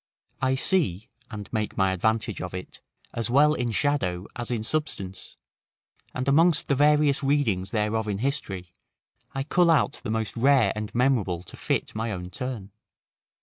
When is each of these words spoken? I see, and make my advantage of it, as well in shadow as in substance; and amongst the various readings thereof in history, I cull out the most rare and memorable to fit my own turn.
I 0.41 0.55
see, 0.55 1.09
and 1.29 1.47
make 1.53 1.77
my 1.77 1.93
advantage 1.93 2.41
of 2.41 2.55
it, 2.55 2.81
as 3.13 3.29
well 3.29 3.53
in 3.53 3.71
shadow 3.71 4.25
as 4.35 4.49
in 4.49 4.63
substance; 4.63 5.37
and 6.15 6.27
amongst 6.27 6.67
the 6.67 6.73
various 6.73 7.21
readings 7.21 7.69
thereof 7.69 8.07
in 8.07 8.17
history, 8.17 8.73
I 9.35 9.43
cull 9.43 9.69
out 9.69 10.01
the 10.03 10.09
most 10.09 10.35
rare 10.35 10.73
and 10.75 10.89
memorable 10.95 11.43
to 11.43 11.55
fit 11.55 11.93
my 11.93 12.11
own 12.11 12.31
turn. 12.31 12.71